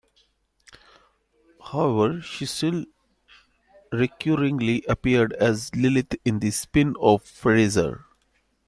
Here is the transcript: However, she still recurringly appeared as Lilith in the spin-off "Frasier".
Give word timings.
However, 1.71 2.21
she 2.23 2.47
still 2.47 2.85
recurringly 3.93 4.81
appeared 4.89 5.31
as 5.33 5.69
Lilith 5.75 6.15
in 6.25 6.39
the 6.39 6.49
spin-off 6.49 7.21
"Frasier". 7.23 8.03